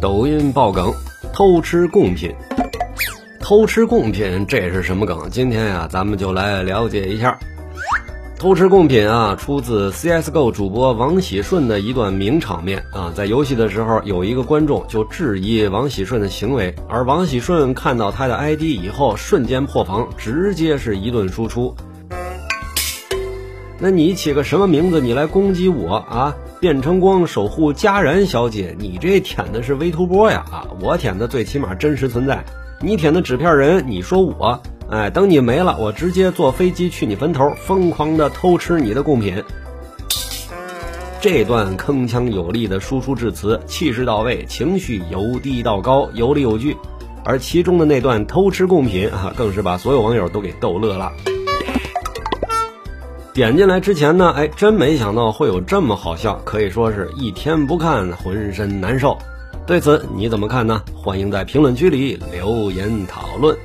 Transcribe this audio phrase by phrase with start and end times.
[0.00, 0.94] 抖音爆梗，
[1.32, 2.32] 偷吃贡品。
[3.40, 5.28] 偷吃贡品，这是什么梗？
[5.28, 7.36] 今天呀，咱们就来了解一下。
[8.38, 13.12] 偷吃贡品啊，出自 CSGO 主播王喜顺的一段名场面啊。
[13.12, 21.74] 在游戏的时候，有一个观众就质疑王喜顺的行为，而王喜顺看到他的 ID 以后，瞬间破防，直接是一顿输出。
[23.80, 25.00] 那你起个什么名字？
[25.00, 26.36] 你来攻击我啊？
[26.60, 30.66] 变成光守护佳然小姐，你这舔的是微图波呀啊！
[30.80, 32.44] 我舔的最起码真实存在，
[32.80, 39.44] 你舔的纸片人，你说我，哎，等你没了，我直接坐飞机去你坟头，疯狂的偷吃你的贡品。
[41.20, 46.76] 这段铿锵有力的输出致辞，气势到位，情绪由低到高，有理有据，
[47.24, 51.12] 而其中的那段偷吃贡品啊，更是把所有网友都给逗乐了。
[53.38, 59.16] 点进来之前呢，哎，真没想到会有这么好笑，可以说是一天不看浑身难受。
[59.64, 60.82] 对此你怎么看呢？
[60.92, 63.56] 欢迎在评论区里留言讨论。